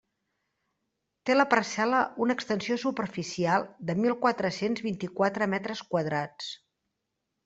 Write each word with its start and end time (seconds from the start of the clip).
Té 1.29 1.33
la 1.35 1.43
parcel·la 1.49 1.99
una 2.25 2.35
extensió 2.39 2.77
superficial 2.83 3.67
de 3.89 3.95
mil 4.05 4.15
quatre-cents 4.23 4.81
vint-i-quatre 4.87 5.49
metres 5.53 5.85
quadrats. 5.93 6.49